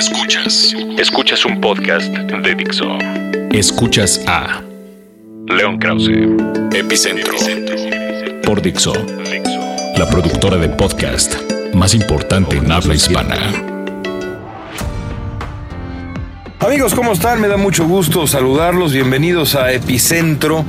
[0.00, 0.74] Escuchas.
[0.96, 2.86] Escuchas un podcast de Dixo.
[3.52, 4.62] Escuchas a
[5.46, 6.26] León Krause.
[6.72, 7.34] Epicentro.
[8.42, 8.94] por Dixo,
[9.98, 11.34] la productora de podcast
[11.74, 13.36] más importante en habla hispana.
[16.60, 17.38] Amigos, ¿cómo están?
[17.38, 18.94] Me da mucho gusto saludarlos.
[18.94, 20.64] Bienvenidos a Epicentro.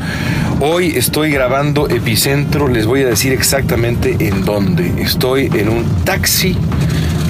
[0.59, 2.68] Hoy estoy grabando Epicentro.
[2.68, 5.02] Les voy a decir exactamente en dónde.
[5.02, 6.57] Estoy en un taxi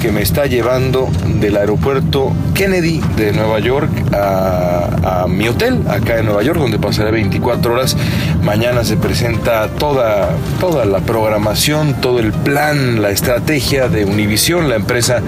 [0.02, 1.08] que me está llevando
[1.38, 7.12] del aeropuerto Kennedy de Nueva York a, mi hotel acá en Nueva York, donde pasaré
[7.12, 7.96] 24 horas.
[8.42, 14.74] Mañana se presenta toda, toda la programación, todo el plan, la estrategia de Univision, la
[14.74, 15.22] empresa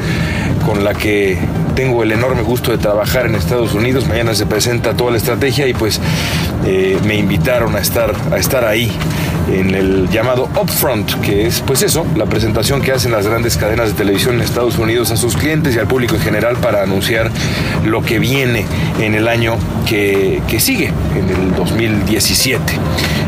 [0.67, 1.39] con la que
[1.77, 4.09] tengo el enorme gusto de trabajar en Estados Unidos.
[4.09, 6.01] Mañana se presenta toda la estrategia y pues
[6.67, 8.91] eh, me invitaron a estar, a estar ahí
[9.53, 13.89] en el llamado Upfront, que es pues eso, la presentación que hacen las grandes cadenas
[13.89, 17.31] de televisión en Estados Unidos a sus clientes y al público en general para anunciar
[17.85, 18.65] lo que viene
[19.01, 22.63] en el año que, que sigue, en el 2017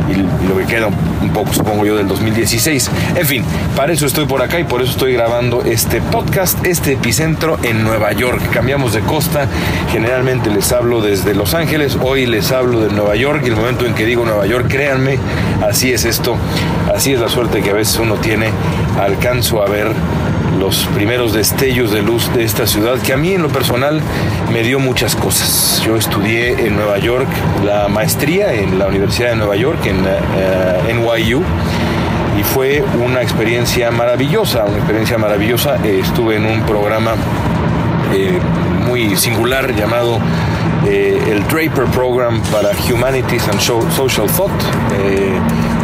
[0.09, 2.91] y lo que queda un poco supongo yo del 2016.
[3.17, 3.45] En fin,
[3.75, 7.83] para eso estoy por acá y por eso estoy grabando este podcast, este epicentro en
[7.83, 8.41] Nueva York.
[8.53, 9.49] Cambiamos de costa,
[9.91, 13.87] generalmente les hablo desde Los Ángeles, hoy les hablo de Nueva York y el momento
[13.87, 15.19] en que digo Nueva York, créanme,
[15.67, 16.37] así es esto,
[16.95, 18.51] así es la suerte que a veces uno tiene,
[19.01, 19.89] alcanzo a ver
[20.59, 24.01] los primeros destellos de luz de esta ciudad que a mí en lo personal
[24.53, 25.83] me dio muchas cosas.
[25.85, 27.29] Yo estudié en Nueva York
[27.65, 31.43] la maestría en la Universidad de Nueva York, en uh, NYU,
[32.39, 35.77] y fue una experiencia maravillosa, una experiencia maravillosa.
[35.85, 37.13] Eh, estuve en un programa
[38.15, 38.39] eh,
[38.87, 40.21] muy singular llamado
[40.89, 44.53] eh, el Draper Program para Humanities and Social Thought,
[45.01, 45.37] eh,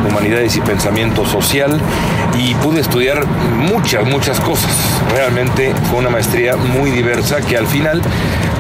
[0.08, 1.81] Humanidades y Pensamiento Social,
[2.39, 4.70] y pude estudiar muchas, muchas cosas.
[5.14, 8.03] Realmente fue una maestría muy diversa que al final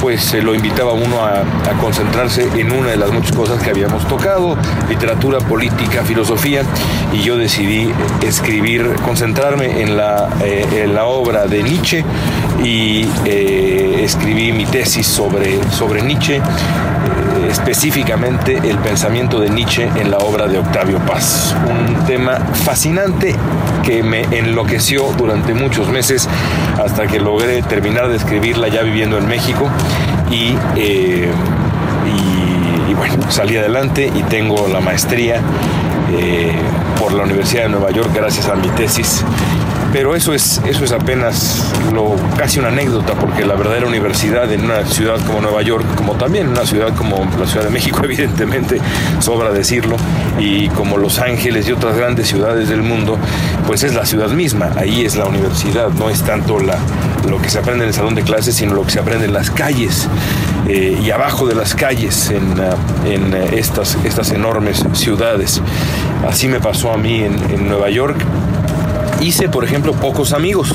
[0.02, 1.44] pues lo invitaba uno a,
[1.80, 4.56] concentrarse en una de las muchas cosas que habíamos tocado,
[4.88, 6.62] literatura, política, filosofía,
[7.12, 7.88] y yo decidí
[8.26, 12.04] escribir, concentrarme en la, eh, en la obra de Nietzsche
[12.62, 16.40] y eh, escribí mi tesis sobre, sobre Nietzsche, eh,
[17.48, 21.54] específicamente el pensamiento de Nietzsche en la obra de Octavio Paz.
[21.68, 23.34] Un tema fascinante
[23.82, 26.28] que me enloqueció durante muchos meses
[26.82, 29.68] hasta que logré terminar de escribirla ya viviendo en México
[30.30, 31.30] y, eh,
[32.88, 35.40] y, bueno, salí adelante y tengo la maestría
[36.12, 36.52] eh,
[36.98, 39.24] por la Universidad de Nueva York gracias a mi tesis
[39.92, 44.64] pero eso es, eso es apenas lo, casi una anécdota, porque la verdadera universidad en
[44.64, 48.00] una ciudad como Nueva York, como también en una ciudad como la Ciudad de México,
[48.04, 48.80] evidentemente,
[49.20, 49.96] sobra decirlo,
[50.38, 53.18] y como Los Ángeles y otras grandes ciudades del mundo,
[53.66, 56.78] pues es la ciudad misma, ahí es la universidad, no es tanto la,
[57.28, 59.34] lo que se aprende en el salón de clases, sino lo que se aprende en
[59.34, 60.08] las calles
[60.68, 65.60] eh, y abajo de las calles en, uh, en estas, estas enormes ciudades.
[66.26, 68.16] Así me pasó a mí en, en Nueva York
[69.22, 70.74] hice, por ejemplo, pocos amigos.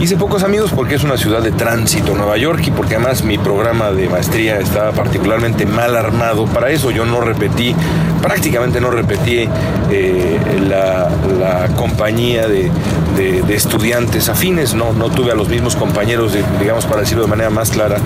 [0.00, 3.36] Hice pocos amigos porque es una ciudad de tránsito, Nueva York, y porque además mi
[3.36, 6.46] programa de maestría estaba particularmente mal armado.
[6.46, 7.74] Para eso yo no repetí,
[8.22, 9.46] prácticamente no repetí
[9.90, 10.38] eh,
[10.68, 12.70] la, la, compañía de,
[13.16, 17.50] de, estudiantes afines, no, no tuve a los mismos compañeros, digamos, para decirlo de manera
[17.50, 17.98] más clara,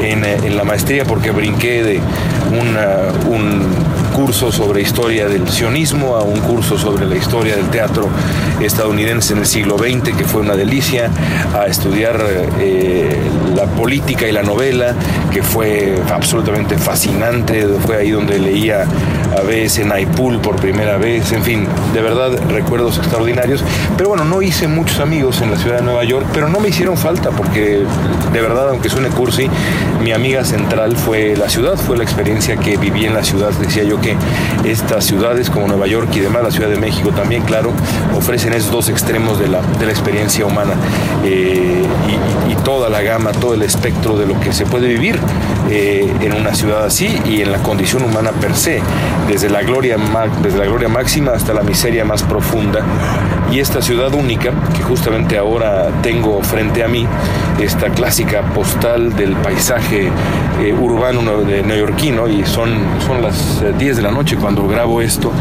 [0.00, 2.00] en, en la maestría porque brinqué de
[2.52, 8.08] un curso sobre historia del sionismo a un curso sobre la historia del teatro
[8.60, 11.10] estadounidense en el siglo XX, que fue una delicia,
[11.54, 12.20] a estudiar
[12.58, 13.16] eh,
[13.54, 14.94] la política y la novela,
[15.32, 18.86] que fue absolutamente fascinante, fue ahí donde leía
[19.36, 23.64] a veces Naipul por primera vez, en fin, de verdad recuerdos extraordinarios,
[23.96, 26.68] pero bueno, no hice muchos amigos en la ciudad de Nueva York, pero no me
[26.68, 27.84] hicieron falta porque
[28.32, 29.48] de verdad, aunque suene cursi,
[30.02, 33.84] mi amiga central fue la ciudad, fue la experiencia que viví en la ciudad, decía
[33.84, 34.16] yo que
[34.64, 37.72] estas ciudades como Nueva York y demás, la Ciudad de México también, claro,
[38.16, 40.74] ofrecen esos dos extremos de la, de la experiencia humana
[41.24, 41.82] eh,
[42.48, 45.18] y, y, toda la gama, todo el espectro de lo que se puede vivir
[45.70, 48.80] eh, en una ciudad así y en la condición humana per se,
[49.30, 49.96] desde la, gloria,
[50.42, 52.80] desde la gloria máxima hasta la miseria más profunda.
[53.52, 57.06] Y esta ciudad única, que justamente ahora tengo frente a mí,
[57.60, 60.10] esta clásica postal del paisaje
[60.60, 62.70] eh, urbano de neoyorquino, y son,
[63.06, 65.32] son las 10 de la noche cuando grabo esto,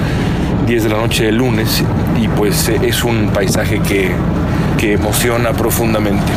[0.68, 1.84] 10 de la noche del lunes,
[2.16, 4.12] y pues es un paisaje que,
[4.78, 6.32] que emociona profundamente.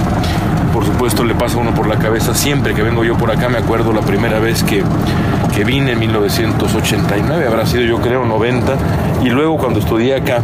[0.72, 3.58] Por supuesto le pasa uno por la cabeza siempre que vengo yo por acá, me
[3.58, 4.82] acuerdo la primera vez que,
[5.64, 8.76] vine en 1989, habrá sido yo creo 90,
[9.22, 10.40] y luego cuando estudié acá,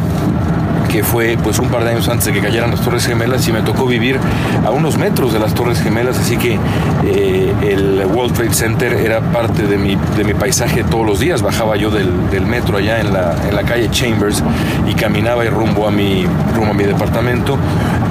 [0.89, 3.53] que fue pues un par de años antes de que cayeran las Torres Gemelas y
[3.53, 4.19] me tocó vivir
[4.65, 6.59] a unos metros de las Torres Gemelas, así que
[7.05, 11.43] eh, el World Trade Center era parte de mi, de mi paisaje todos los días.
[11.43, 14.43] Bajaba yo del, del metro allá en la, en la calle Chambers
[14.87, 17.59] y caminaba y rumbo a mi, rumbo a mi departamento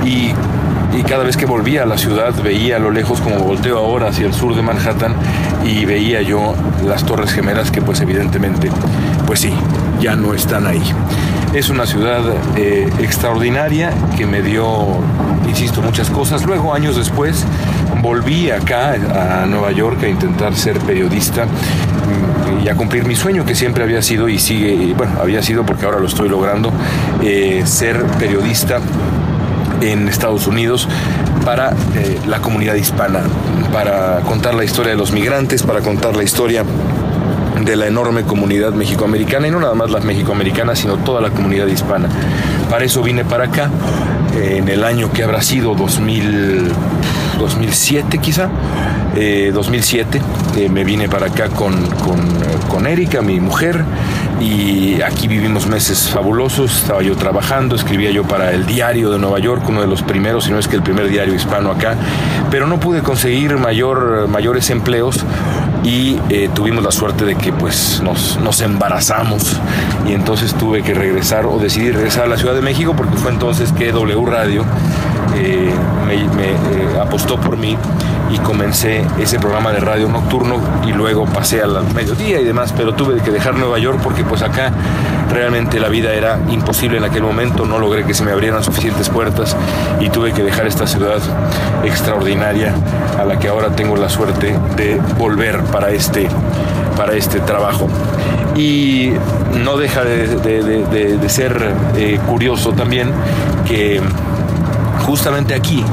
[0.06, 0.34] y
[0.94, 4.10] y cada vez que volvía a la ciudad veía a lo lejos como volteo ahora
[4.10, 5.14] hacia el sur de Manhattan
[5.66, 6.56] y veía yo
[6.86, 8.70] las Torres Gemelas que pues evidentemente
[9.26, 9.54] pues sí,
[10.00, 10.82] ya no están ahí.
[11.54, 12.22] Es una ciudad
[12.56, 14.98] eh, extraordinaria que me dio,
[15.48, 16.46] insisto, muchas cosas.
[16.46, 17.46] Luego, años después,
[18.02, 23.46] volví acá a Nueva York a intentar ser periodista mm, y a cumplir mi sueño
[23.46, 26.72] que siempre había sido y sigue, bueno, había sido porque ahora lo estoy logrando,
[27.22, 28.80] eh, ser periodista
[29.82, 30.88] en Estados Unidos
[31.46, 33.22] para eh, la comunidad hispana,
[33.72, 36.64] para contar la historia de los migrantes, para contar la historia
[37.64, 41.68] de la enorme comunidad mexicoamericana y no nada más la mexicoamericana, sino toda la comunidad
[41.68, 42.10] hispana.
[42.70, 43.70] Para eso vine para acá
[44.36, 46.72] en el año que habrá sido 2000,
[47.38, 48.50] 2007 quizá,
[49.54, 50.22] 2007
[50.58, 52.20] eh, me vine para acá con, con,
[52.70, 53.84] con Erika, mi mujer,
[54.40, 56.82] y aquí vivimos meses fabulosos.
[56.82, 60.46] Estaba yo trabajando, escribía yo para el Diario de Nueva York, uno de los primeros,
[60.46, 61.96] si no es que el primer diario hispano acá,
[62.52, 65.24] pero no pude conseguir mayor, mayores empleos
[65.84, 69.60] y eh, tuvimos la suerte de que pues nos, nos embarazamos.
[70.08, 73.32] Y entonces tuve que regresar o decidí regresar a la Ciudad de México porque fue
[73.32, 74.66] entonces que W Radio
[75.38, 75.74] eh,
[76.06, 77.78] me, eh, apostó por mí
[78.32, 82.94] y comencé ese programa de radio nocturno y luego pasé al mediodía y demás, pero
[82.94, 84.72] tuve que dejar Nueva York porque pues acá
[85.32, 89.10] realmente la vida era imposible en aquel momento, no logré que se me abrieran suficientes
[89.10, 89.56] puertas
[90.00, 91.20] y tuve que dejar esta ciudad
[91.84, 92.74] extraordinaria
[93.20, 96.28] a la que ahora tengo la suerte de volver para este,
[96.96, 97.88] para este trabajo.
[98.56, 99.12] Y
[99.64, 103.12] no deja de, ser eh, curioso también
[103.68, 104.02] que
[105.08, 105.84] justamente aquí,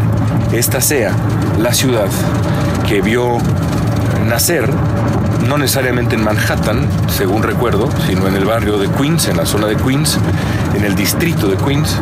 [0.53, 1.13] esta sea
[1.61, 2.09] la ciudad
[2.87, 3.39] que vio
[4.27, 4.69] nacer,
[5.49, 9.69] no necesariamente en Manhattan, según recuerdo, sino en el barrio de Queens, en la zona
[9.69, 10.19] de Queens,
[10.75, 11.97] en el distrito de Queens,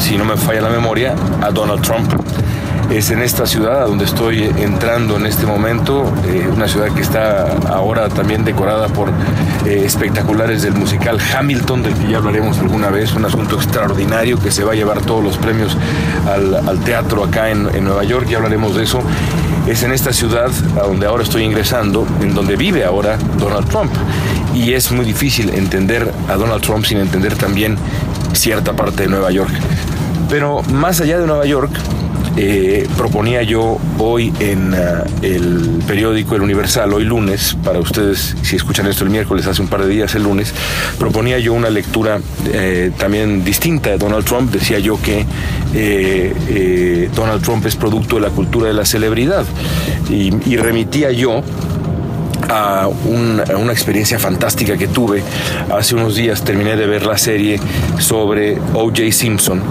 [0.00, 2.12] si no me falla la memoria, a Donald Trump
[2.90, 7.46] es en esta ciudad donde estoy entrando en este momento, eh, una ciudad que está
[7.68, 9.10] ahora también decorada por
[9.66, 14.50] eh, espectaculares del musical Hamilton, del que ya hablaremos alguna vez, un asunto extraordinario que
[14.50, 15.76] se va a llevar todos los premios
[16.26, 19.02] al, teatro acá en, en Nueva York, ya hablaremos de eso
[19.66, 23.90] es en esta ciudad a donde ahora estoy ingresando, en donde vive ahora Donald Trump.
[24.54, 27.76] Y es muy difícil entender a Donald Trump sin entender también
[28.32, 29.50] cierta parte de Nueva York.
[30.30, 31.70] Pero más allá de Nueva York,
[32.36, 38.56] eh, proponía yo hoy en ah, el periódico El Universal, hoy lunes, para ustedes, si
[38.56, 40.52] escuchan esto el miércoles, hace un par de días el lunes,
[40.98, 42.20] proponía yo una lectura
[42.52, 44.50] eh, también distinta de Donald Trump.
[44.52, 45.24] Decía yo que
[45.74, 49.44] eh, Donald Trump es producto de la cultura de la celebridad
[50.08, 51.42] y remitía yo
[52.48, 55.22] a, una experiencia fantástica que tuve.
[55.70, 57.60] Hace unos días terminé de ver la serie
[57.98, 59.10] sobre O.J.
[59.10, 59.62] Simpson,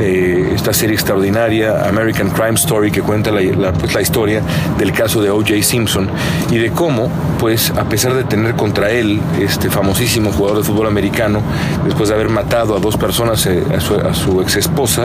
[0.00, 4.42] eh, esta serie extraordinaria, American Crime Story, que cuenta la, pues, la historia
[4.78, 5.62] del caso de O.J.
[5.62, 6.08] Simpson
[6.50, 10.86] y de cómo, pues, a pesar de tener contra él, este famosísimo jugador de fútbol
[10.86, 11.42] americano,
[11.84, 15.04] después de haber matado a dos personas, eh, a, su, a su ex esposa,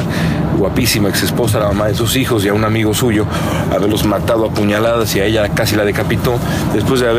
[0.58, 3.26] guapísima ex esposa, la mamá de sus hijos y a un amigo suyo,
[3.72, 6.38] haberlos matado a puñaladas y a ella casi la decapitó,
[6.74, 7.15] después de haber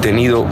[0.00, 0.46] tenido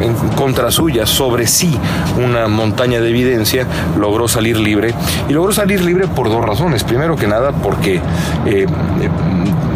[0.00, 1.76] en contra suya sobre sí
[2.16, 3.66] una montaña de evidencia,
[3.98, 4.94] logró salir libre.
[5.28, 6.84] Y logró salir libre por dos razones.
[6.84, 8.00] Primero que nada porque...
[8.46, 8.66] Eh,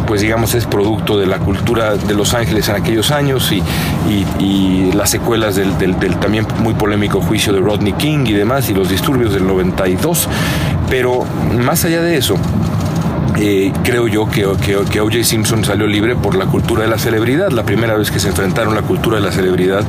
[0.06, 5.10] pues digamos es producto de la cultura de Los Ángeles en aquellos años y, las
[5.10, 5.74] secuelas del,
[6.20, 10.28] también muy polémico juicio de Rodney King y demás y los disturbios del 92.
[10.88, 11.24] Pero
[11.58, 12.36] más allá de eso,
[13.38, 15.24] eh, creo yo que, que, O.J.
[15.24, 18.74] Simpson salió libre por la cultura de la celebridad, la primera vez que se enfrentaron
[18.74, 19.84] la cultura de la celebridad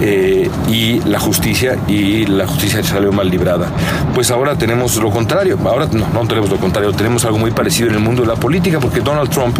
[0.00, 3.68] eh, y la justicia, y la justicia salió mal librada.
[4.14, 7.88] Pues ahora tenemos lo contrario, ahora no, no tenemos lo contrario, tenemos algo muy parecido
[7.88, 9.58] en el mundo de la política, porque Donald Trump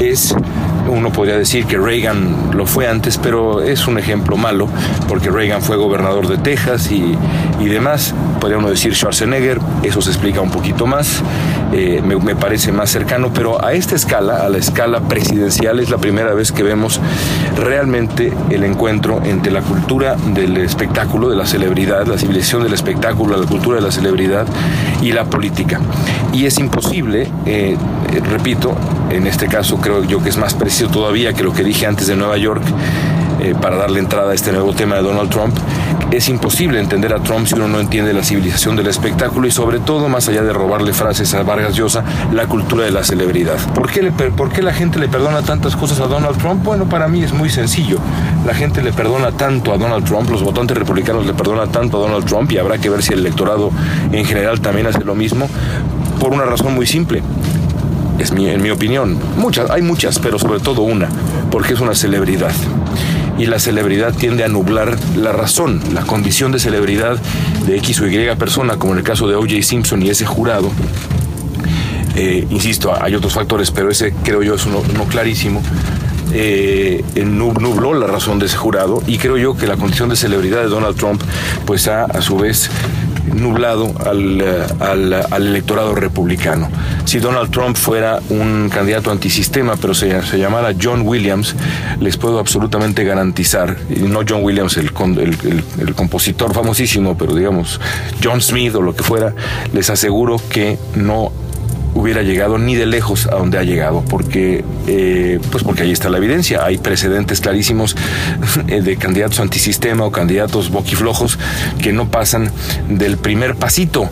[0.00, 0.34] es
[0.88, 4.68] uno podría decir que Reagan lo fue antes, pero es un ejemplo malo,
[5.08, 7.16] porque Reagan fue gobernador de Texas y,
[7.60, 8.14] y demás.
[8.40, 11.22] Podría uno decir Schwarzenegger, eso se explica un poquito más,
[11.72, 15.98] eh, me, parece más cercano, pero a esta escala, a la escala presidencial, es la
[15.98, 17.00] primera vez que vemos
[17.56, 23.36] realmente el encuentro entre la cultura del espectáculo, de la celebridad, la civilización del espectáculo,
[23.36, 24.46] la cultura de la celebridad
[25.00, 25.80] y la política.
[26.32, 27.76] Y es imposible, eh,
[28.30, 28.74] repito,
[29.10, 32.06] en este caso creo yo que es más preciso todavía que lo que dije antes
[32.06, 32.62] de Nueva York,
[33.42, 35.56] eh, para darle entrada a este nuevo tema de Donald Trump,
[36.12, 39.80] es imposible entender a Trump si uno no entiende la civilización del espectáculo y sobre
[39.80, 43.56] todo, más allá de robarle frases a Vargas Llosa, la cultura de la celebridad.
[43.74, 46.62] ¿Por qué, le, ¿Por qué la gente le perdona tantas cosas a Donald Trump?
[46.62, 47.98] Bueno, para mí es muy sencillo.
[48.46, 52.08] La gente le perdona tanto a Donald Trump, los votantes republicanos le perdonan tanto a
[52.08, 53.70] Donald Trump y habrá que ver si el electorado
[54.12, 55.48] en general también hace lo mismo,
[56.20, 57.22] por una razón muy simple
[58.18, 59.18] es mi, en mi opinión.
[59.36, 61.08] Muchas, hay muchas, pero sobre todo una,
[61.50, 62.52] porque es una celebridad.
[63.38, 67.18] Y la celebridad tiende a nublar la razón, la condición de celebridad
[67.66, 69.62] de X o Y persona, como en el caso de O.J.
[69.62, 70.70] Simpson y ese jurado.
[72.14, 75.62] Eh, insisto, hay otros factores, pero ese creo yo es uno, clarísimo.
[76.34, 80.62] Eh, nubló la razón de ese jurado y creo yo que la condición de celebridad
[80.62, 81.22] de Donald Trump
[81.66, 82.70] pues ha a su vez
[83.34, 84.42] nublado al,
[84.80, 86.68] al, electorado republicano.
[87.04, 91.54] Si Donald Trump fuera un candidato antisistema, pero se, se llamara John Williams,
[92.00, 97.80] les puedo absolutamente garantizar, y no John Williams, el, el, el compositor famosísimo, pero digamos
[98.22, 99.34] John Smith o lo que fuera,
[99.72, 101.32] les aseguro que no
[101.94, 106.08] hubiera llegado ni de lejos a donde ha llegado, porque, eh, pues porque ahí está
[106.08, 106.64] la evidencia.
[106.64, 107.96] Hay precedentes clarísimos
[108.68, 111.38] eh, de candidatos antisistema o candidatos boquiflojos
[111.80, 112.50] que no pasan
[112.88, 114.08] del primer pasito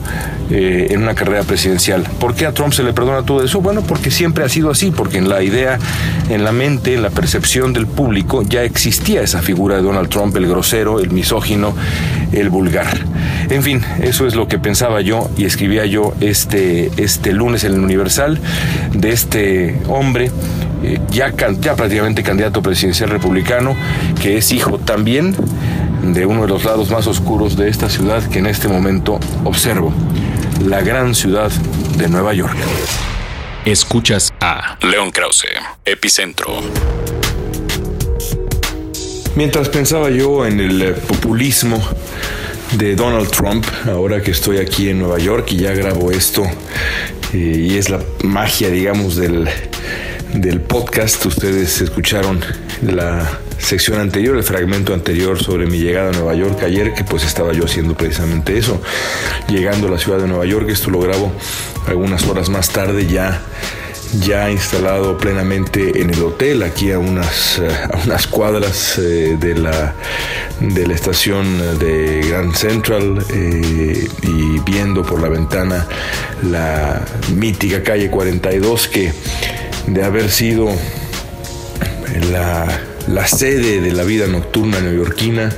[0.50, 2.02] eh, en una carrera presidencial.
[2.18, 3.60] ¿Por qué a Trump se le perdona todo eso?
[3.60, 5.78] Bueno, porque siempre ha sido así, porque en la idea,
[6.28, 10.36] en la mente, en la percepción del público ya existía esa figura de Donald Trump,
[10.36, 11.74] el grosero, el misógino,
[12.32, 12.98] el vulgar.
[13.48, 17.74] En fin, eso es lo que pensaba yo y escribía yo este, este lunes en
[17.74, 18.38] el Universal
[18.92, 20.30] de este hombre
[20.82, 23.74] eh, ya, ya prácticamente candidato presidencial republicano,
[24.20, 25.34] que es hijo también
[26.02, 29.92] de uno de los lados más oscuros de esta ciudad que en este momento observo,
[30.64, 31.50] la gran ciudad
[31.96, 32.56] de Nueva York.
[33.64, 35.46] Escuchas a León Krause,
[35.84, 36.60] Epicentro.
[39.36, 41.82] Mientras pensaba yo en el eh, populismo
[42.72, 46.44] de Donald Trump, ahora que estoy aquí en Nueva York y ya grabo esto,
[47.32, 49.48] eh, y es la magia, digamos, del,
[50.34, 51.24] del podcast.
[51.26, 52.40] Ustedes escucharon
[52.82, 57.24] la sección anterior, el fragmento anterior sobre mi llegada a Nueva York ayer, que pues
[57.24, 58.80] estaba yo haciendo precisamente eso,
[59.48, 60.68] llegando a la ciudad de Nueva York.
[60.68, 61.32] Esto lo grabo
[61.86, 63.42] algunas horas más tarde ya
[64.18, 69.54] ya instalado plenamente en el hotel, aquí a unas, eh, a unas cuadras eh, de,
[69.54, 69.94] la,
[70.60, 75.86] de la estación de Grand Central eh, y viendo por la ventana
[76.42, 77.04] la
[77.36, 79.12] mítica calle 42 que
[79.86, 80.68] de haber sido
[82.32, 82.66] la,
[83.08, 85.50] la sede de la vida nocturna neoyorquina,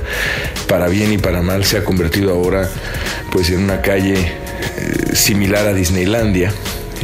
[0.67, 2.69] para bien y para mal, se ha convertido ahora
[3.31, 4.15] pues en una calle
[5.13, 6.51] similar a Disneylandia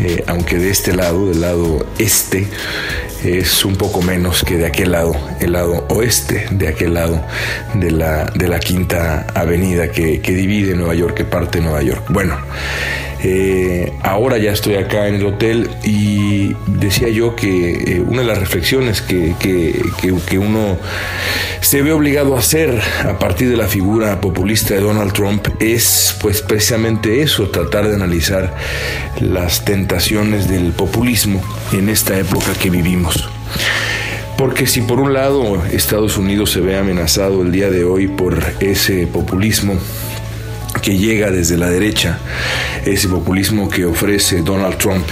[0.01, 2.47] eh, aunque de este lado, del lado este,
[3.23, 7.21] es un poco menos que de aquel lado, el lado oeste de aquel lado
[7.73, 12.05] de la, de la quinta avenida que, que divide Nueva York, que parte Nueva York.
[12.07, 12.37] Bueno,
[13.21, 18.27] eh, ahora ya estoy acá en el hotel y decía yo que eh, una de
[18.27, 19.35] las reflexiones que,
[20.39, 20.77] uno
[21.59, 26.15] se ve obligado a hacer a partir de la figura populista de Donald Trump es
[26.21, 28.55] pues precisamente eso, tratar de analizar
[29.19, 31.41] las tentaciones del populismo
[31.73, 33.29] en esta época que vivimos.
[34.37, 38.41] Porque si por un lado Estados Unidos se ve amenazado el día de hoy por
[38.61, 39.77] ese populismo,
[40.81, 42.19] que llega desde la derecha,
[42.85, 45.05] ese populismo que ofrece Donald Trump.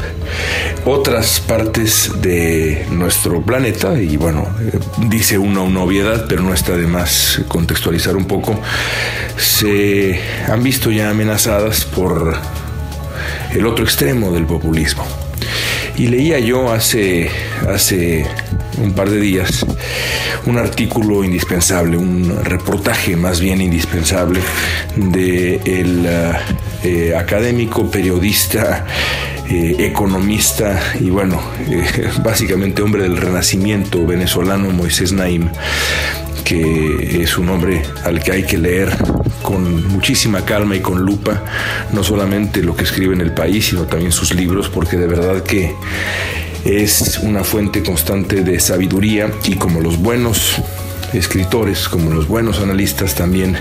[0.86, 4.48] Otras partes de nuestro planeta, y bueno,
[5.10, 8.60] dice uno una obviedad, pero no está de más contextualizar un poco,
[9.38, 12.36] se han visto ya amenazadas por
[13.54, 15.06] el otro extremo del populismo.
[15.98, 17.30] Y leía yo hace,
[17.68, 18.26] hace
[18.78, 19.66] un par de días
[20.48, 24.40] un artículo indispensable, un reportaje más bien indispensable
[24.96, 26.32] de el eh,
[26.84, 28.86] eh, académico, periodista,
[29.50, 31.42] eh, economista y bueno,
[32.24, 35.50] básicamente hombre del renacimiento venezolano Moisés Naim,
[36.46, 38.96] que es un hombre al que hay que leer
[39.42, 41.44] con muchísima calma y con lupa,
[41.92, 45.44] no solamente lo que escribe en el país, sino también sus libros, porque de verdad
[45.44, 45.76] que
[46.68, 50.56] es una fuente constante de sabiduría y como los buenos
[51.14, 53.58] escritores, como los buenos analistas también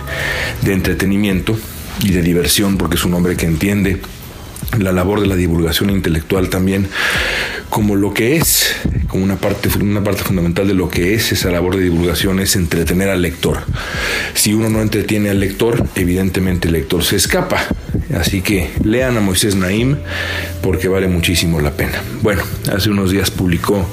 [0.62, 1.56] de entretenimiento
[2.02, 4.02] y de diversión, porque es un hombre que entiende
[4.78, 6.88] la labor de la divulgación intelectual también
[7.70, 8.74] como lo que es,
[9.08, 12.56] como una parte, una parte fundamental de lo que es esa labor de divulgación es
[12.56, 13.58] entretener al lector.
[14.34, 17.66] Si uno no entretiene al lector, evidentemente el lector se escapa.
[18.14, 19.96] Así que lean a Moisés Naim
[20.62, 22.02] porque vale muchísimo la pena.
[22.22, 22.42] Bueno,
[22.72, 23.86] hace unos días publicó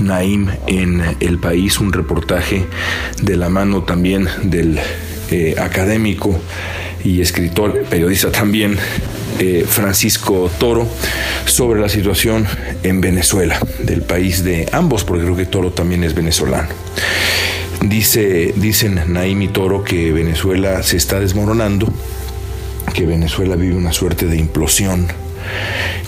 [0.00, 2.64] Naim en El País un reportaje
[3.22, 4.78] de la mano también del
[5.58, 6.40] académico
[7.04, 8.78] y escritor, periodista también,
[9.68, 10.88] Francisco Toro,
[11.44, 12.46] sobre la situación
[12.82, 16.68] en Venezuela, del país de ambos, porque creo que Toro también es venezolano.
[17.82, 21.92] Dice, dicen Naim y Toro que Venezuela se está desmoronando,
[22.94, 25.06] que Venezuela vive una suerte de implosión,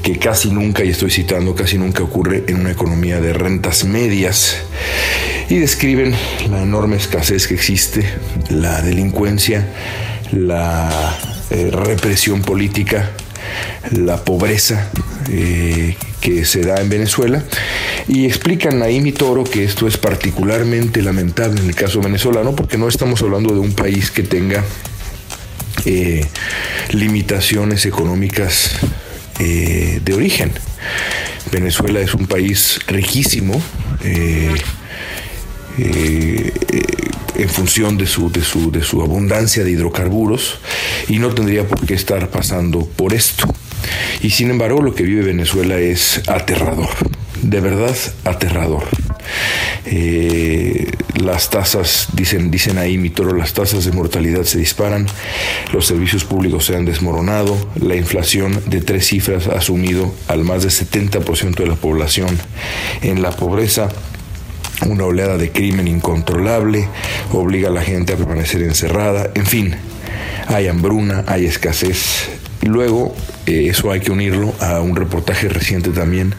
[0.02, 4.56] que casi nunca, y estoy citando, casi nunca ocurre en una economía de rentas medias,
[5.48, 6.14] y describen
[6.50, 8.04] la enorme escasez que existe,
[8.50, 9.66] la delincuencia,
[10.32, 11.18] la
[11.50, 13.10] eh, represión política,
[13.92, 14.90] la pobreza
[15.30, 17.42] eh, que se da en Venezuela
[18.06, 22.76] y explican a y Toro que esto es particularmente lamentable en el caso venezolano porque
[22.76, 24.64] no estamos hablando de un país que tenga
[25.84, 26.26] eh,
[26.90, 28.72] limitaciones económicas
[29.38, 30.52] eh, de origen.
[31.52, 33.62] Venezuela es un país riquísimo
[37.38, 40.58] en función de su, de, su, de su abundancia de hidrocarburos
[41.08, 43.48] y no tendría por qué estar pasando por esto.
[44.20, 46.90] Y sin embargo lo que vive Venezuela es aterrador,
[47.40, 48.84] de verdad aterrador.
[49.86, 55.06] Eh, las tasas, dicen, dicen ahí mi toro, las tasas de mortalidad se disparan,
[55.72, 60.62] los servicios públicos se han desmoronado, la inflación de tres cifras ha sumido al más
[60.62, 62.38] del 70% de la población
[63.02, 63.88] en la pobreza.
[64.86, 66.88] Una oleada de crimen incontrolable
[67.32, 69.30] obliga a la gente a permanecer encerrada.
[69.34, 69.74] En fin,
[70.46, 72.28] hay hambruna, hay escasez.
[72.62, 73.14] Luego,
[73.46, 76.34] eh, eso hay que unirlo a un reportaje reciente también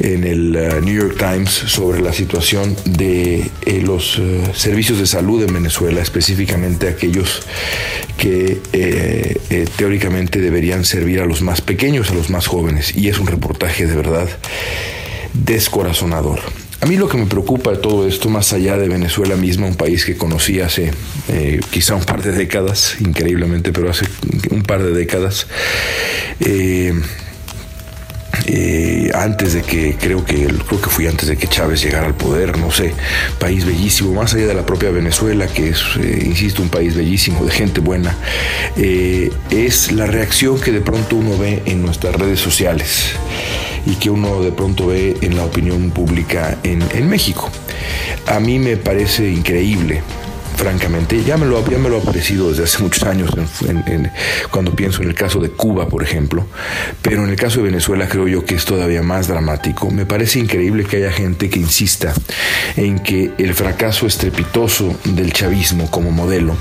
[0.00, 4.20] en el eh, New York Times sobre la situación de eh, los
[4.54, 7.42] servicios de salud en Venezuela, específicamente aquellos
[8.16, 8.60] que
[9.76, 12.96] teóricamente deberían servir a los más pequeños, a los más jóvenes.
[12.96, 14.28] Y es un reportaje de verdad
[15.34, 16.40] descorazonador.
[16.84, 19.74] A mí lo que me preocupa de todo esto, más allá de Venezuela misma, un
[19.74, 20.90] país que conocí hace
[21.28, 24.04] eh, quizá un par de décadas, increíblemente, pero hace
[24.50, 25.46] un par de décadas,
[26.40, 26.92] eh,
[28.46, 32.14] eh, antes de que, creo que, creo que fui antes de que Chávez llegara al
[32.14, 32.94] poder, no sé,
[33.38, 37.50] país bellísimo, más allá de la propia Venezuela, que es, insisto, un país bellísimo, de
[37.50, 38.16] gente buena,
[38.76, 43.14] es la reacción que de pronto uno ve en nuestras redes sociales
[43.86, 47.50] y que uno de pronto ve en la opinión pública en, México.
[48.26, 50.02] A mí me parece increíble
[50.54, 51.22] francamente.
[51.24, 53.30] Ya me, lo, ya me lo ha parecido desde hace muchos años,
[54.50, 56.46] cuando pienso en el caso de Cuba, por ejemplo,
[57.02, 59.90] pero en el caso de Venezuela creo yo que es todavía más dramático.
[59.90, 62.14] Me parece increíble que haya gente que insista
[62.76, 66.56] en que el fracaso estrepitoso del chavismo como modelo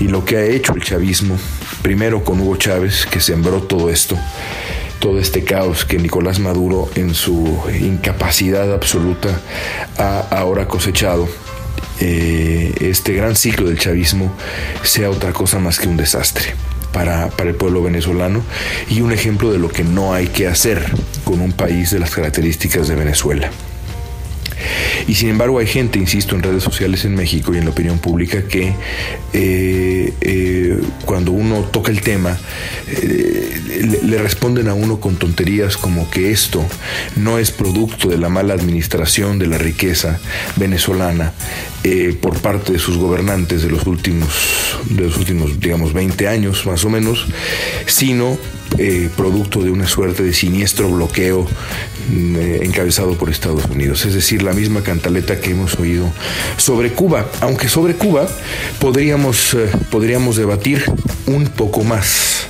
[0.00, 1.36] y lo que ha hecho el chavismo,
[1.82, 4.18] primero con Hugo Chávez, que sembró todo esto,
[4.98, 9.40] todo este caos que Nicolás Maduro en su incapacidad absoluta
[9.98, 11.28] ha ahora cosechado,
[12.04, 14.32] eh, este gran ciclo del chavismo
[14.82, 16.54] sea otra cosa más que un desastre.
[16.92, 18.42] Para, para, el pueblo venezolano
[18.90, 20.92] y un ejemplo de lo que no hay que hacer
[21.24, 23.50] con un país de las características de Venezuela.
[25.08, 27.98] Y sin embargo hay gente, insisto, en redes sociales en México y en la opinión
[27.98, 28.74] pública que
[29.32, 32.36] eh, eh, cuando uno toca el tema
[34.02, 36.64] le, responden a uno con tonterías como que esto
[37.16, 40.20] no es producto de la mala administración de la riqueza
[40.56, 41.32] venezolana
[42.20, 44.28] por parte de sus gobernantes de los últimos,
[44.88, 47.26] de los últimos, digamos, 20 años más o menos,
[47.86, 48.38] sino
[49.16, 51.46] producto de una suerte de siniestro bloqueo
[52.10, 54.04] mm, encabezado por Estados Unidos.
[54.04, 56.10] Es decir, la misma cantaleta que hemos oído
[56.56, 58.26] sobre Cuba, aunque sobre Cuba
[58.80, 60.84] podríamos, eh, podríamos debatir
[61.26, 62.46] un poco más.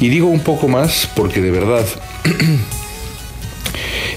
[0.00, 1.84] Y digo un poco más porque de verdad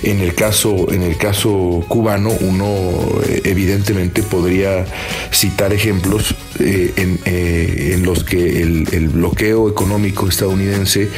[0.03, 4.85] En el caso, en el caso cubano, uno eh, evidentemente podría
[5.31, 6.93] citar ejemplos eh,
[7.25, 11.09] eh, en, los que el, bloqueo económico estadounidense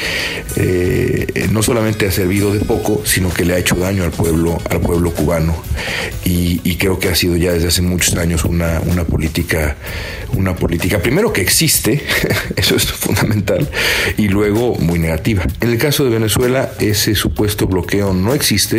[1.52, 4.82] no solamente ha servido de poco, sino que le ha hecho daño al pueblo, al
[4.82, 5.56] pueblo cubano.
[6.26, 9.76] Y, creo que ha sido ya desde hace muchos años una, una política,
[10.34, 12.04] una política, primero que existe,
[12.56, 13.70] eso es fundamental,
[14.18, 15.46] y luego muy negativa.
[15.60, 18.71] En el caso de Venezuela, ese supuesto bloqueo no existe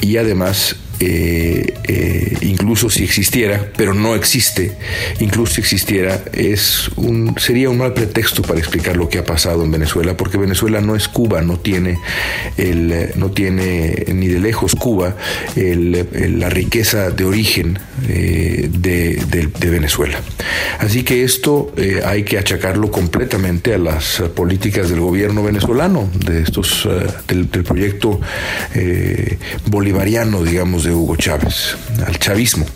[0.00, 4.72] y además eh, eh, incluso si existiera, pero no existe,
[5.18, 6.90] incluso si existiera, es
[7.38, 10.94] sería un mal pretexto para explicar lo que ha pasado en Venezuela, porque Venezuela no
[10.94, 11.98] es Cuba, no tiene,
[13.16, 15.16] no tiene ni de lejos Cuba
[15.56, 20.20] la riqueza de origen eh, de, Venezuela.
[20.80, 21.72] Así que esto
[22.04, 26.88] hay que achacarlo completamente a las políticas del gobierno venezolano, de estos,
[27.28, 28.20] del, proyecto
[29.66, 31.76] bolivariano, digamos, de Hugo Chávez,
[32.06, 32.66] al chavismo.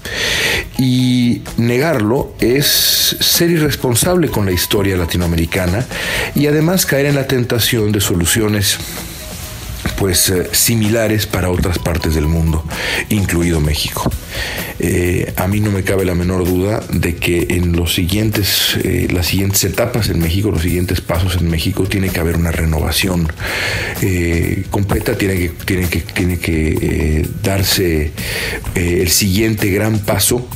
[0.79, 5.85] Y negarlo es ser irresponsable con la historia latinoamericana
[6.35, 8.79] y además caer en la tentación de soluciones
[9.99, 12.65] pues eh, similares para otras partes del mundo,
[13.09, 14.11] incluido México.
[14.79, 19.09] Eh, a mí no me cabe la menor duda de que en los siguientes, eh,
[19.13, 23.29] las siguientes etapas en México, los siguientes pasos en México, tiene que haber una renovación
[24.71, 25.53] completa, tiene que,
[25.89, 28.13] que, tiene que darse
[28.75, 30.47] el siguiente gran paso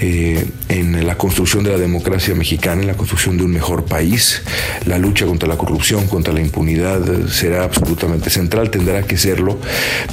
[0.00, 4.42] en la construcción de la democracia mexicana, en la construcción de un mejor país.
[4.86, 9.58] La lucha contra la corrupción, contra la impunidad será absolutamente central tendrá que serlo,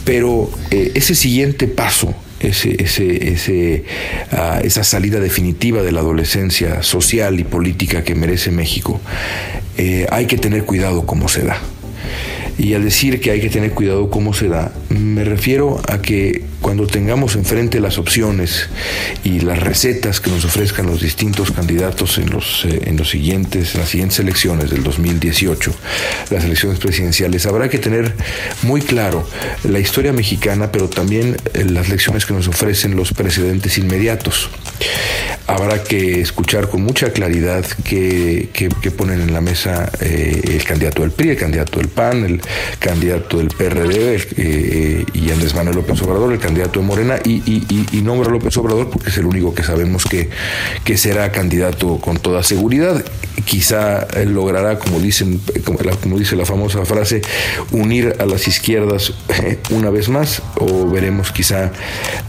[0.03, 3.83] pero eh, ese siguiente paso, ese, ese,
[4.31, 8.99] ah, esa salida definitiva de la adolescencia social y política que merece México,
[9.77, 11.57] eh, hay que tener cuidado cómo se da.
[12.61, 16.43] Y al decir que hay que tener cuidado cómo se da, me refiero a que
[16.61, 18.69] cuando tengamos enfrente las opciones
[19.23, 23.73] y las recetas que nos ofrezcan los distintos candidatos en los, eh, en los siguientes,
[23.73, 25.73] las siguientes elecciones del 2018,
[26.29, 28.13] las elecciones presidenciales, habrá que tener
[28.61, 29.27] muy claro
[29.63, 34.51] la historia mexicana, pero también eh, las lecciones que nos ofrecen los precedentes inmediatos.
[35.51, 38.47] Habrá que escuchar con mucha claridad que,
[38.95, 42.41] ponen en la mesa eh, el candidato del PRI, el candidato del PAN, el
[42.79, 48.29] candidato del PRD y Andrés Manuel López Obrador, el candidato de Morena y, y, nombra
[48.29, 50.29] a López Obrador porque es el único que sabemos que,
[50.97, 53.03] será candidato con toda seguridad.
[53.45, 57.21] Quizá logrará, como, dicen, como, dice la famosa frase,
[57.71, 61.71] unir a las izquierdas eh, una vez más o veremos quizá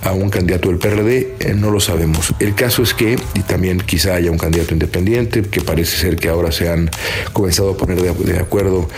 [0.03, 2.35] a un candidato del PRD, eh, no lo sabemos.
[2.41, 6.29] El caso es que, y también quizá haya un candidato independiente, que parece ser que
[6.29, 6.91] ahora se han
[7.33, 8.89] comenzado a poner de, acuerdo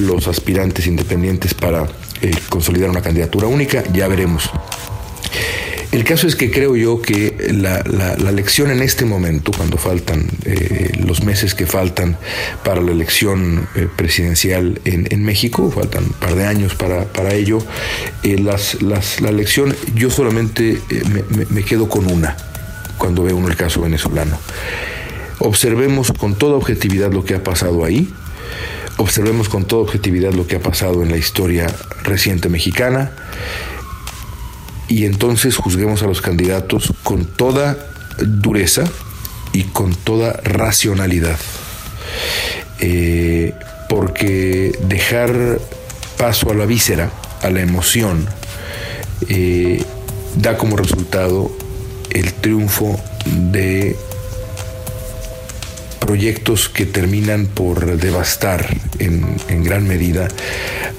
[0.00, 1.86] los aspirantes independientes para
[2.22, 4.50] eh, consolidar una candidatura única, ya veremos.
[5.94, 10.26] El caso es que creo yo que la, la, elección en este momento, cuando faltan
[10.44, 12.16] eh, los meses que faltan
[12.64, 17.60] para la elección eh, presidencial en, México, faltan un par de años para, ello,
[18.24, 20.80] eh, las, la elección yo solamente
[21.30, 22.36] me, me quedo con una
[23.04, 24.38] cuando veo uno el caso venezolano.
[25.38, 28.08] Observemos con toda objetividad lo que ha pasado ahí,
[28.96, 31.66] observemos con toda objetividad lo que ha pasado en la historia
[32.02, 33.10] reciente mexicana
[34.88, 37.76] y entonces juzguemos a los candidatos con toda
[38.16, 38.84] dureza
[39.52, 41.38] y con toda racionalidad.
[42.80, 43.52] Eh,
[43.90, 45.60] porque dejar
[46.16, 47.10] paso a la víscera,
[47.42, 48.26] a la emoción,
[49.28, 49.84] eh,
[50.36, 51.54] da como resultado
[52.14, 53.96] el triunfo de
[56.00, 60.28] proyectos que terminan por devastar en, gran medida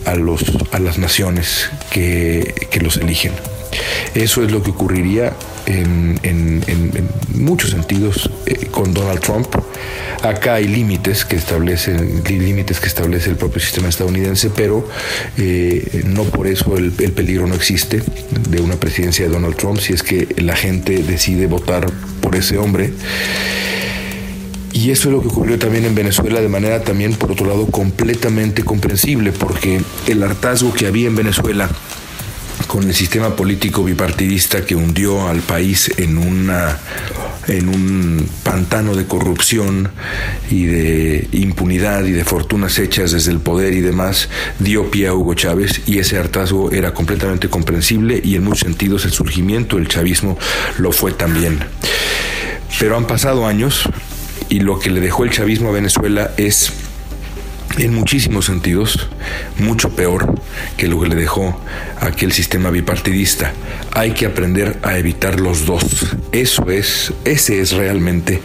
[0.06, 3.32] a, los, a las naciones que los eligen.
[4.13, 5.34] Eso es lo que ocurriría
[5.65, 9.47] en, muchos sentidos eh, con Donald Trump.
[10.23, 14.88] Acá hay límites que establecen límites que establece el propio sistema estadounidense, pero
[15.38, 18.01] eh, no por eso el, el, peligro no existe
[18.49, 22.58] de una presidencia de Donald Trump si es que la gente decide votar por ese
[22.58, 22.93] hombre.
[24.75, 27.65] Y eso es lo que ocurrió también en Venezuela de manera también, por otro lado,
[27.67, 31.69] completamente comprensible, porque el hartazgo que había en Venezuela
[32.75, 36.77] con el sistema político bipartidista que hundió al país en una
[37.47, 39.91] en un pantano de corrupción
[40.51, 44.27] y de impunidad y de fortunas hechas desde el poder y demás,
[44.59, 49.05] dio pie a Hugo Chávez y ese hartazgo era completamente comprensible y en muchos sentidos
[49.05, 50.38] el surgimiento del chavismo
[50.77, 51.59] lo fue también.
[52.77, 53.88] Pero han pasado años
[54.49, 56.73] y lo que le dejó el chavismo a Venezuela es
[57.77, 59.07] en muchísimos sentidos
[59.57, 60.39] mucho peor
[60.77, 61.59] que lo que le dejó
[61.99, 63.53] aquel sistema bipartidista.
[63.91, 66.15] Hay que aprender a evitar los dos.
[66.31, 68.41] Eso es, ese es realmente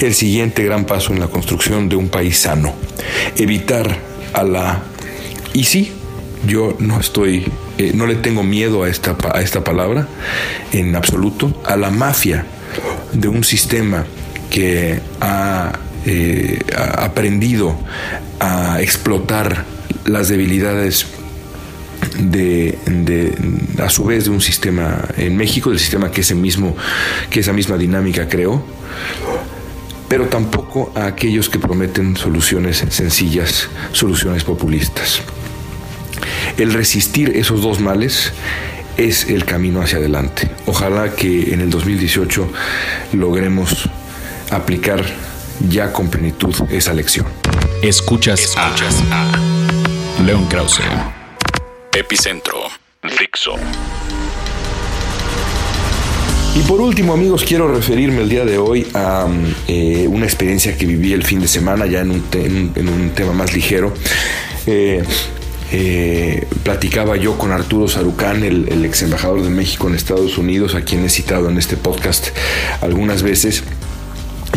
[0.00, 2.74] el siguiente gran paso en la construcción de un país sano.
[3.36, 3.98] Evitar
[4.32, 4.82] a la
[5.54, 5.92] y sí,
[6.46, 7.46] yo no estoy,
[7.78, 10.08] eh, no le tengo miedo a esta, a esta palabra
[10.72, 12.46] en absoluto, a la mafia
[13.12, 14.06] de un sistema
[14.50, 15.72] que ha
[16.06, 16.58] eh,
[16.96, 17.76] aprendido
[18.40, 19.64] a explotar
[20.04, 21.06] las debilidades
[22.18, 22.78] de,
[23.82, 26.76] a su vez de un sistema en México, del sistema que ese mismo,
[27.30, 28.64] que esa misma dinámica creó,
[30.08, 35.22] pero tampoco a aquellos que prometen soluciones sencillas, soluciones populistas.
[36.58, 38.32] El resistir esos dos males
[38.96, 40.50] es el camino hacia adelante.
[40.66, 42.46] Ojalá que en el 2018
[43.14, 43.88] logremos
[44.50, 45.04] aplicar
[45.68, 47.26] ya con plenitud esa lección.
[47.82, 50.82] Escuchas, Escuchas a, León Krause.
[51.92, 52.58] Epicentro.
[53.02, 53.54] Fixo.
[56.54, 59.26] Y por último, amigos, quiero referirme el día de hoy a
[59.66, 62.24] eh, una experiencia que viví el fin de semana, ya en un,
[62.76, 63.92] en un tema más ligero.
[64.66, 65.02] Eh,
[65.74, 70.82] eh, platicaba yo con Arturo Sarucán, el, ex embajador de México en Estados Unidos, a
[70.82, 72.28] quien he citado en este podcast
[72.82, 73.64] algunas veces.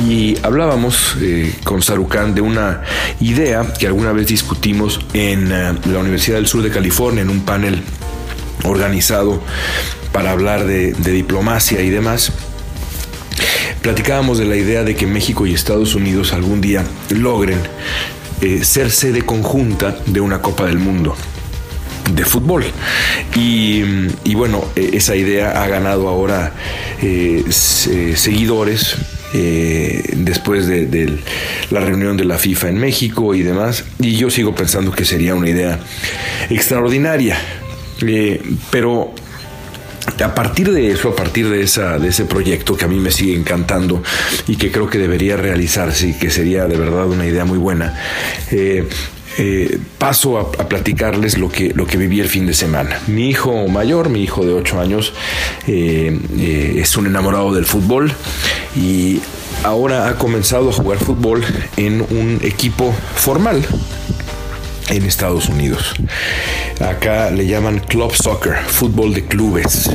[0.08, 2.84] Y hablábamos eh, con Sarucán de una
[3.20, 7.42] idea que alguna vez discutimos en eh, la Universidad del Sur de California, en un
[7.42, 7.82] panel
[8.64, 9.42] organizado
[10.12, 12.32] para hablar de, diplomacia y demás.
[13.82, 17.60] Platicábamos de la idea de que México y Estados Unidos algún día logren
[18.42, 21.16] eh, ser sede conjunta de una Copa del Mundo
[22.14, 22.64] de fútbol.
[23.36, 26.54] Y, bueno, e, esa idea ha ganado ahora
[27.02, 28.98] eh, seguidores.
[29.34, 31.18] Eh, después de,
[31.70, 35.36] la reunión de la FIFA en México y demás, y yo sigo pensando que sería
[35.36, 35.80] una idea
[36.50, 37.38] extraordinaria,
[38.72, 39.14] pero
[40.24, 43.12] a partir de eso, a partir de, esa, de ese proyecto que a mí me
[43.12, 44.02] sigue encantando
[44.48, 48.00] y que creo que debería realizarse y que sería de verdad una idea muy buena,
[48.52, 48.88] eh,
[49.38, 53.00] eh, paso a, platicarles lo que, lo que viví el fin de semana.
[53.08, 55.14] Mi hijo mayor, mi hijo de 8 años,
[55.68, 58.14] eh, es un enamorado del fútbol
[58.76, 59.20] y
[59.64, 61.44] ahora ha comenzado a jugar fútbol
[61.78, 63.66] en un equipo formal
[64.90, 65.96] en Estados Unidos.
[66.80, 69.90] Acá le llaman club soccer, fútbol de clubes.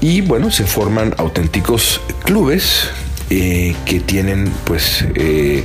[0.00, 2.88] Y bueno, se forman auténticos clubes
[3.30, 5.64] eh, que tienen pues eh,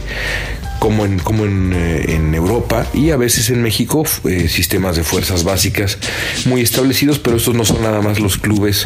[0.84, 5.46] como en, como eh, en, Europa y a veces en México eh, sistemas de fuerzas
[5.46, 5.98] básicas
[6.44, 8.84] muy establecidos, pero estos no son nada más los clubes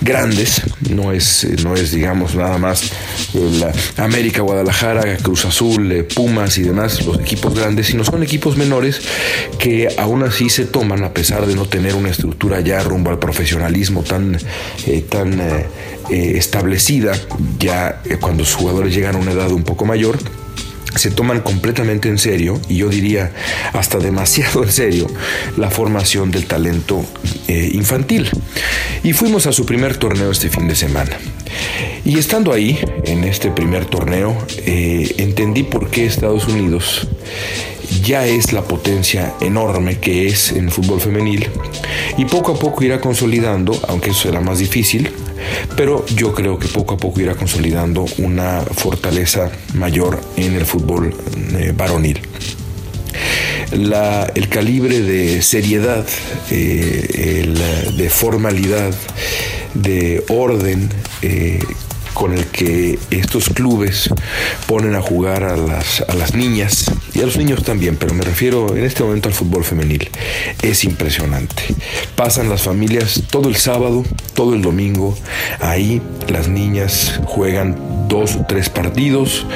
[0.00, 2.92] grandes, no es, eh, no es digamos nada más
[3.34, 9.00] la América, Guadalajara, Cruz Azul, Pumas y demás, los equipos grandes, sino son equipos menores
[9.58, 13.18] que aún así se toman a pesar de no tener una estructura ya rumbo al
[13.18, 14.38] profesionalismo tan,
[15.08, 15.42] tan
[16.10, 17.12] establecida,
[17.58, 20.16] ya cuando los jugadores llegan a una edad un poco mayor
[20.94, 23.32] se toman completamente en serio, y yo diría
[23.72, 25.06] hasta demasiado en serio,
[25.56, 27.04] la formación del talento
[27.48, 28.28] eh, infantil.
[29.02, 31.18] Y fuimos a su primer torneo este fin de semana.
[32.04, 37.08] Y estando ahí, en este primer torneo, eh, entendí por qué Estados Unidos
[38.02, 41.48] ya es la potencia enorme que es en fútbol femenil
[42.16, 45.10] y poco a poco irá consolidando, aunque eso será más difícil,
[45.76, 51.14] pero yo creo que poco a poco irá consolidando una fortaleza mayor en el fútbol
[51.58, 52.20] eh, varonil.
[53.72, 56.06] el calibre de seriedad,
[56.50, 57.54] eh,
[57.96, 58.94] de formalidad,
[59.74, 60.88] de orden
[61.22, 61.60] eh,
[62.14, 64.10] con el que estos clubes
[64.66, 68.22] ponen a jugar a las, a las niñas y a los niños también, pero me
[68.22, 70.08] refiero en este momento al fútbol femenil.
[70.62, 71.62] Es impresionante.
[72.16, 75.16] Pasan las familias todo el sábado, todo el domingo.
[75.60, 79.46] Ahí las niñas juegan dos o tres partidos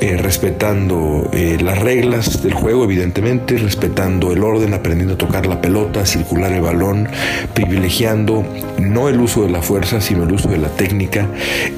[0.00, 5.60] eh, respetando eh, las reglas del juego, evidentemente, respetando el orden, aprendiendo a tocar la
[5.60, 7.08] pelota, circular el balón,
[7.54, 8.44] privilegiando
[8.78, 11.26] no el uso de la fuerza, sino el uso de la técnica.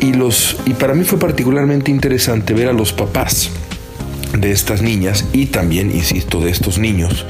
[0.01, 3.51] Y, los, y para mí fue particularmente interesante ver a los papás
[4.41, 7.27] de estas niñas y también, insisto, de estos niños,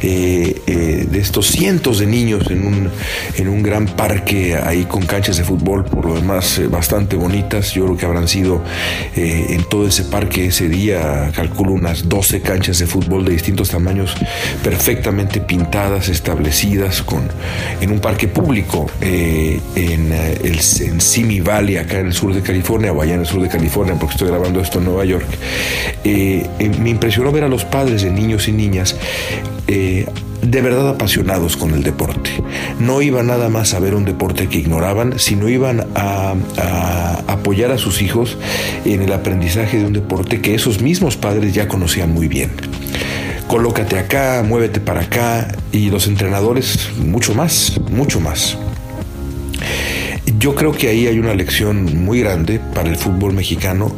[0.00, 2.90] eh, eh, de estos cientos de niños en un,
[3.36, 7.72] en un gran parque ahí con canchas de fútbol, por lo demás eh, bastante bonitas.
[7.72, 8.62] Yo creo que habrán sido
[9.14, 14.14] en todo ese parque ese día, calculo unas 12 canchas de fútbol de distintos tamaños,
[14.62, 17.28] perfectamente pintadas, establecidas, con,
[17.80, 22.92] en un parque público en, el, en Simi Valley, acá en el sur de California,
[22.92, 25.26] o allá en el sur de California, porque estoy grabando esto en Nueva York.
[26.80, 28.96] Me impresionó ver a los padres de niños y niñas
[29.68, 30.06] eh,
[30.42, 32.30] de verdad apasionados con el deporte.
[32.78, 36.34] No iban nada más a ver un deporte que ignoraban, sino iban a,
[37.26, 38.38] apoyar a sus hijos
[38.84, 42.50] en el aprendizaje de un deporte que esos mismos padres ya conocían muy bien
[43.46, 48.58] colócate acá, muévete para acá y los entrenadores mucho más, mucho más.
[50.38, 53.92] Yo creo que ahí hay una lección muy grande para el fútbol mexicano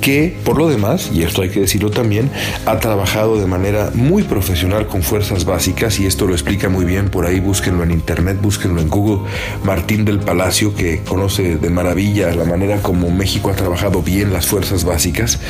[0.00, 2.30] que, por lo demás, y esto hay que decirlo también,
[2.64, 7.10] ha trabajado de manera muy profesional con fuerzas básicas y esto lo explica muy bien,
[7.10, 9.28] por ahí búsquenlo en internet, búsquenlo en Google,
[9.64, 14.46] Martín del Palacio, que conoce de maravilla la manera como México ha trabajado bien las
[14.46, 15.40] fuerzas básicas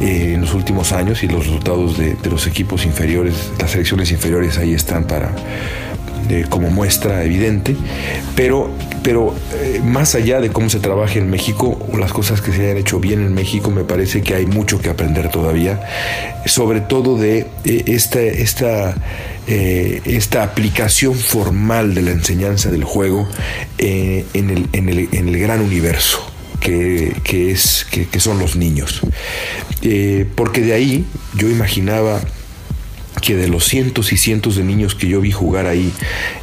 [0.00, 4.10] eh, en los últimos años y los resultados de, de los equipos inferiores, las selecciones
[4.10, 5.32] inferiores ahí están para
[6.48, 7.76] como muestra evidente,
[8.34, 8.70] pero,
[9.06, 12.64] pero eh, más allá de cómo se trabaja en México o las cosas que se
[12.64, 15.80] hayan hecho bien en México, me parece que hay mucho que aprender todavía,
[16.44, 18.96] sobre todo de eh, esta, esta
[19.46, 23.28] eh, esta aplicación formal de la enseñanza del juego
[23.78, 29.02] en, el, en, el, en, el, gran universo que, que es, que, son los niños.
[30.34, 31.04] Porque de ahí
[31.36, 32.20] yo imaginaba
[33.26, 35.92] que de los cientos y cientos de niños que yo vi jugar ahí,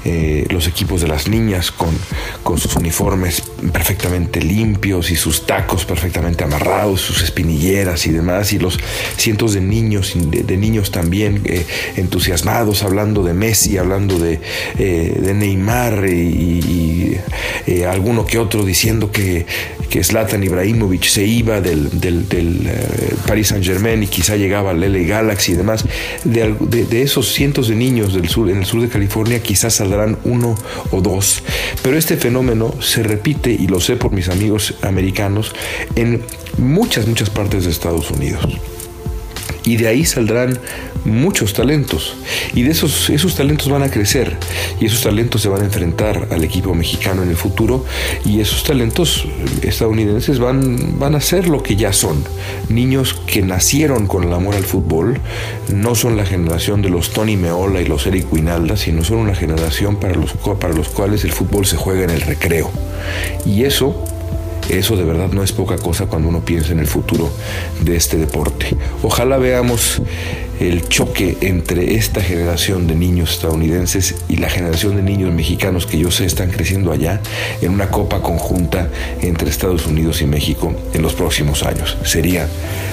[0.04, 1.98] eh, los equipos de las niñas con,
[2.44, 3.42] con sus uniformes
[3.72, 8.78] perfectamente limpios y sus tacos perfectamente amarrados, sus espinilleras y demás, y los
[9.16, 11.66] cientos de niños, de, niños también eh,
[11.96, 14.42] entusiasmados, hablando de Messi, hablando de,
[14.78, 17.18] eh, de Neymar y,
[17.88, 19.46] alguno que otro diciendo que,
[19.90, 22.70] que Zlatan Ibrahimovic se iba del, del,
[23.26, 25.86] Paris Saint Germain y quizá llegaba al LA Galaxy y demás,
[26.24, 30.18] de, de, esos cientos de niños del sur, en el sur de California quizás saldrán
[30.24, 30.56] uno
[30.92, 31.44] o dos,
[31.82, 35.54] pero este fenómeno se repite, y lo sé por mis amigos americanos,
[35.96, 36.24] en
[36.58, 38.44] muchas, muchas partes de Estados Unidos.
[39.66, 40.60] Y de ahí saldrán
[41.06, 42.16] muchos talentos.
[42.54, 44.38] Y de esos, esos talentos van a crecer.
[44.80, 47.86] Y esos talentos se van a enfrentar al equipo mexicano en el futuro.
[48.26, 49.26] Y esos talentos
[49.62, 52.24] estadounidenses van, van a ser lo que ya son.
[52.70, 55.20] Niños que nacieron con el amor al fútbol.
[55.74, 59.36] No son la generación de los Tony Meola y los Eric Winalda, sino son una
[59.36, 62.72] generación para los, para los cuales el fútbol se juega en el recreo.
[63.46, 64.04] Y eso
[64.70, 67.30] eso de verdad no es poca cosa cuando uno piensa en el futuro
[67.82, 68.76] de este deporte.
[69.02, 70.02] Ojalá veamos
[70.60, 75.98] el choque entre esta generación de niños estadounidenses y la generación de niños mexicanos que
[75.98, 77.22] yo sé están creciendo allá
[77.62, 78.90] en una copa conjunta
[79.22, 81.98] entre Estados Unidos y México en los próximos años.
[82.04, 82.48] Sería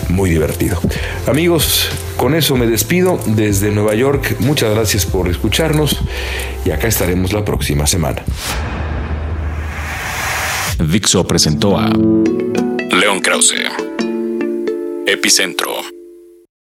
[0.09, 0.81] muy divertido.
[1.27, 4.37] Amigos, con eso me despido desde Nueva York.
[4.41, 6.01] Muchas gracias por escucharnos
[6.65, 8.25] y acá estaremos la próxima semana.
[10.89, 13.69] Dixo presentó a León Krause,
[15.07, 15.70] Epicentro